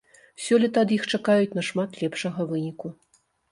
Сёлета 0.45 0.79
ад 0.85 0.93
іх 0.95 1.03
чакаюць 1.17 1.53
нашмат 1.59 2.01
лепшага 2.01 2.51
выніку. 2.55 2.95